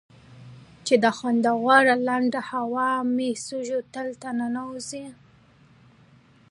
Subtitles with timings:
[0.85, 5.05] چې دا خوندوره لنده هوا مې د سږو تل ته ننوځي.